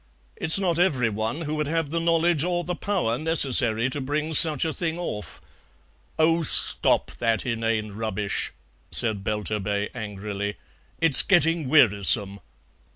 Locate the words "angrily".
9.93-10.55